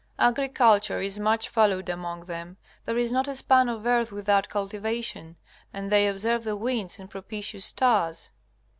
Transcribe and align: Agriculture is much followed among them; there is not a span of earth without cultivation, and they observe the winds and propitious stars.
Agriculture 0.17 0.99
is 0.99 1.19
much 1.19 1.47
followed 1.47 1.87
among 1.87 2.25
them; 2.25 2.57
there 2.85 2.97
is 2.97 3.11
not 3.11 3.27
a 3.27 3.35
span 3.35 3.69
of 3.69 3.85
earth 3.85 4.11
without 4.11 4.49
cultivation, 4.49 5.35
and 5.71 5.91
they 5.91 6.07
observe 6.07 6.43
the 6.43 6.57
winds 6.57 6.97
and 6.97 7.07
propitious 7.07 7.65
stars. 7.65 8.31